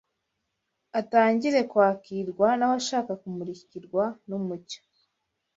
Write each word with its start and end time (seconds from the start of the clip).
atangire 0.99 1.59
kwakirwa 1.71 2.47
n’abashaka 2.59 3.11
kumurikirwa 3.21 4.03
n’umucyo; 4.27 4.79